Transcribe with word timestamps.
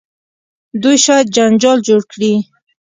دوی 0.81 0.97
شاید 1.05 1.27
جنجال 1.35 1.77
جوړ 1.87 2.01
کړي. 2.11 2.33